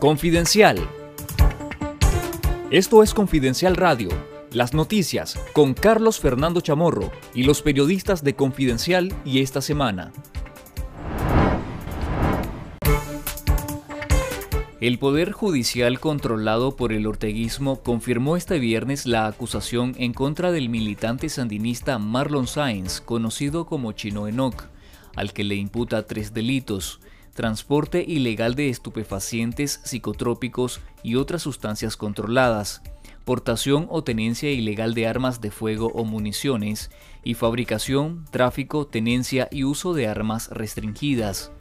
[0.00, 0.86] Confidencial.
[2.70, 4.10] Esto es Confidencial Radio,
[4.52, 10.12] las noticias con Carlos Fernando Chamorro y los periodistas de Confidencial y esta semana.
[14.82, 20.68] El Poder Judicial controlado por el orteguismo confirmó este viernes la acusación en contra del
[20.68, 24.64] militante sandinista Marlon Sáenz, conocido como Chino Enoch,
[25.14, 27.00] al que le imputa tres delitos,
[27.36, 32.82] transporte ilegal de estupefacientes, psicotrópicos y otras sustancias controladas,
[33.24, 36.90] portación o tenencia ilegal de armas de fuego o municiones,
[37.22, 41.52] y fabricación, tráfico, tenencia y uso de armas restringidas.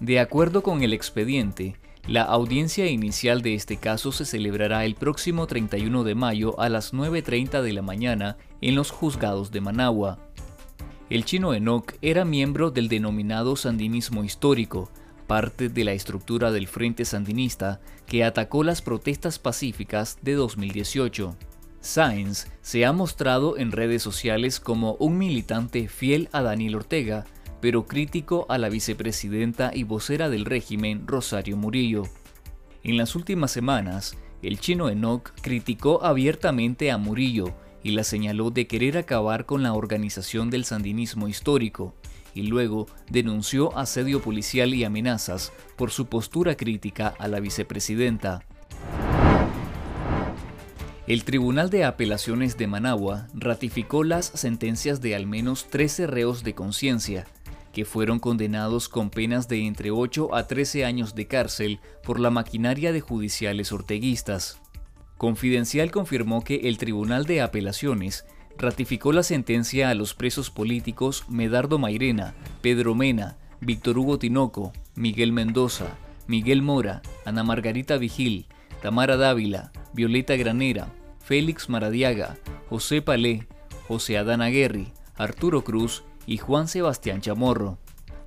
[0.00, 1.76] De acuerdo con el expediente,
[2.08, 6.92] la audiencia inicial de este caso se celebrará el próximo 31 de mayo a las
[6.92, 10.18] 9.30 de la mañana en los juzgados de Managua.
[11.08, 14.90] El chino Enoch era miembro del denominado sandinismo histórico,
[15.30, 21.36] parte de la estructura del Frente Sandinista que atacó las protestas pacíficas de 2018.
[21.80, 27.26] Sáenz se ha mostrado en redes sociales como un militante fiel a Daniel Ortega,
[27.60, 32.02] pero crítico a la vicepresidenta y vocera del régimen Rosario Murillo.
[32.82, 38.66] En las últimas semanas, el chino Enoch criticó abiertamente a Murillo y la señaló de
[38.66, 41.94] querer acabar con la organización del sandinismo histórico,
[42.34, 48.44] y luego denunció asedio policial y amenazas por su postura crítica a la vicepresidenta.
[51.06, 56.54] El Tribunal de Apelaciones de Managua ratificó las sentencias de al menos 13 reos de
[56.54, 57.26] conciencia,
[57.72, 62.30] que fueron condenados con penas de entre 8 a 13 años de cárcel por la
[62.30, 64.60] maquinaria de judiciales orteguistas.
[65.16, 68.24] Confidencial confirmó que el Tribunal de Apelaciones
[68.60, 75.32] ratificó la sentencia a los presos políticos Medardo Mairena, Pedro Mena, Víctor Hugo Tinoco, Miguel
[75.32, 75.86] Mendoza,
[76.26, 78.46] Miguel Mora, Ana Margarita Vigil,
[78.82, 82.36] Tamara Dávila, Violeta Granera, Félix Maradiaga,
[82.68, 83.46] José Palé,
[83.88, 87.78] José Adán Aguerri, Arturo Cruz y Juan Sebastián Chamorro.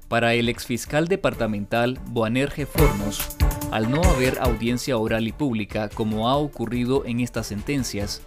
[0.07, 3.37] Para el exfiscal departamental Boanerge Fornos,
[3.71, 8.21] al no haber audiencia oral y pública como ha ocurrido en estas sentencias,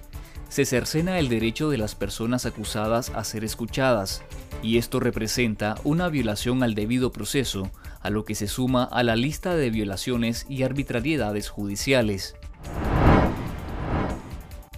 [0.56, 4.22] se cercena el derecho de las personas acusadas a ser escuchadas,
[4.62, 9.16] y esto representa una violación al debido proceso, a lo que se suma a la
[9.16, 12.36] lista de violaciones y arbitrariedades judiciales.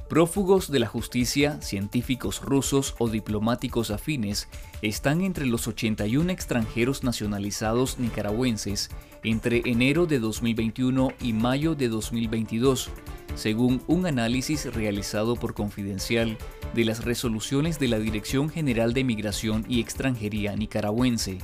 [0.08, 4.48] Prófugos de la justicia, científicos rusos o diplomáticos afines
[4.82, 8.90] están entre los 81 extranjeros nacionalizados nicaragüenses
[9.22, 12.90] entre enero de 2021 y mayo de 2022,
[13.34, 16.36] según un análisis realizado por Confidencial
[16.74, 21.38] de las resoluciones de la Dirección General de Migración y Extranjería nicaragüense.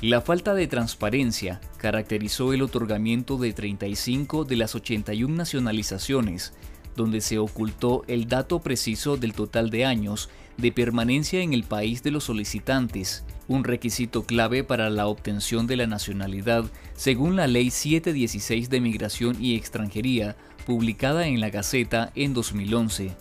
[0.00, 6.52] La falta de transparencia caracterizó el otorgamiento de 35 de las 81 nacionalizaciones,
[6.96, 12.02] donde se ocultó el dato preciso del total de años de permanencia en el país
[12.02, 16.64] de los solicitantes, un requisito clave para la obtención de la nacionalidad
[16.94, 20.36] según la Ley 716 de Migración y Extranjería,
[20.66, 23.12] publicada en la Gaceta en 2011.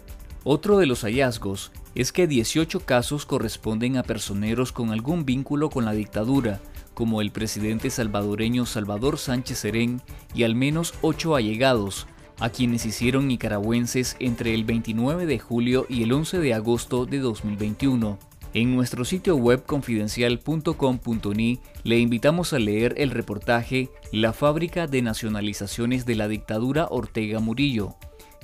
[0.43, 5.85] Otro de los hallazgos es que 18 casos corresponden a personeros con algún vínculo con
[5.85, 6.61] la dictadura,
[6.93, 10.01] como el presidente salvadoreño Salvador Sánchez Serén
[10.33, 12.07] y al menos 8 allegados,
[12.41, 17.19] a quienes hicieron nicaragüenses entre el 29 de julio y el 11 de agosto de
[17.19, 18.17] 2021.
[18.53, 26.05] En nuestro sitio web confidencial.com.ni le invitamos a leer el reportaje La fábrica de nacionalizaciones
[26.05, 27.95] de la dictadura Ortega Murillo,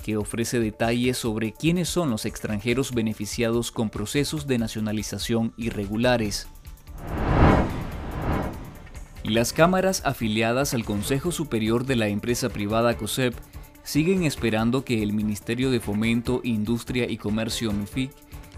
[0.02, 6.46] que ofrece detalles sobre quiénes son los extranjeros beneficiados con procesos de nacionalización irregulares.
[9.24, 13.34] Las cámaras afiliadas al Consejo Superior de la empresa privada COSEP
[13.88, 18.10] siguen esperando que el Ministerio de Fomento, Industria y Comercio MIFIC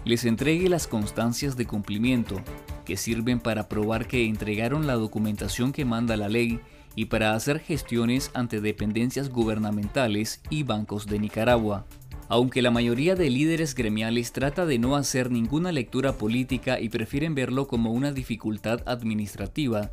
[0.03, 2.41] les entregue las constancias de cumplimiento,
[2.83, 6.59] que sirven para probar que entregaron la documentación que manda la ley
[6.97, 11.85] y para hacer gestiones ante dependencias gubernamentales y bancos de Nicaragua.
[12.27, 17.35] Aunque la mayoría de líderes gremiales trata de no hacer ninguna lectura política y prefieren
[17.35, 19.91] verlo como una dificultad administrativa,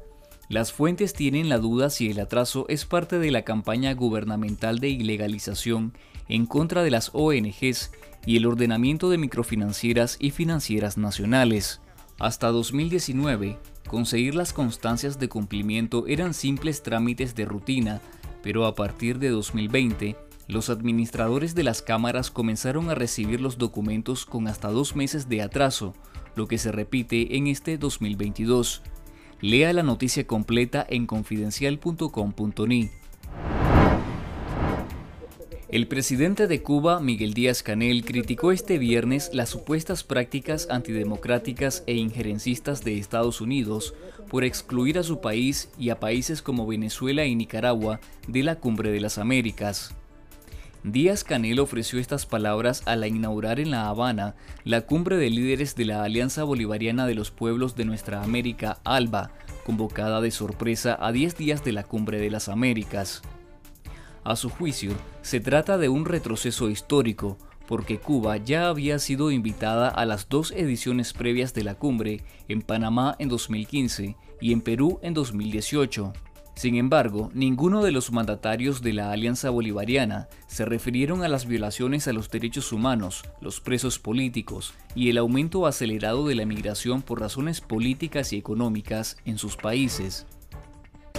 [0.48, 4.88] las fuentes tienen la duda si el atraso es parte de la campaña gubernamental de
[4.88, 5.92] ilegalización
[6.26, 7.90] en contra de las ONGs
[8.24, 11.82] y el ordenamiento de microfinancieras y financieras nacionales.
[12.18, 13.58] Hasta 2019,
[13.88, 18.00] conseguir las constancias de cumplimiento eran simples trámites de rutina,
[18.42, 20.16] pero a partir de 2020,
[20.46, 25.42] los administradores de las cámaras comenzaron a recibir los documentos con hasta dos meses de
[25.42, 25.92] atraso,
[26.36, 28.82] lo que se repite en este 2022.
[29.40, 32.90] Lea la noticia completa en confidencial.com.ni.
[35.68, 41.94] El presidente de Cuba, Miguel Díaz Canel, criticó este viernes las supuestas prácticas antidemocráticas e
[41.94, 43.94] injerencistas de Estados Unidos
[44.28, 48.90] por excluir a su país y a países como Venezuela y Nicaragua de la Cumbre
[48.90, 49.94] de las Américas.
[50.84, 55.84] Díaz Canel ofreció estas palabras al inaugurar en La Habana la cumbre de líderes de
[55.84, 59.32] la Alianza Bolivariana de los Pueblos de Nuestra América, ALBA,
[59.66, 63.22] convocada de sorpresa a 10 días de la Cumbre de las Américas.
[64.22, 69.88] A su juicio, se trata de un retroceso histórico, porque Cuba ya había sido invitada
[69.88, 75.00] a las dos ediciones previas de la cumbre, en Panamá en 2015 y en Perú
[75.02, 76.12] en 2018.
[76.58, 82.08] Sin embargo, ninguno de los mandatarios de la Alianza Bolivariana se refirieron a las violaciones
[82.08, 87.20] a los derechos humanos, los presos políticos y el aumento acelerado de la migración por
[87.20, 90.26] razones políticas y económicas en sus países.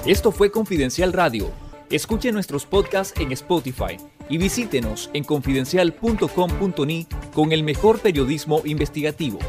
[0.05, 1.53] Esto fue Confidencial Radio
[1.89, 3.95] Escuche nuestros podcasts en Spotify
[4.29, 9.39] y visítenos en confidencial.com.ni con el mejor periodismo investigativo.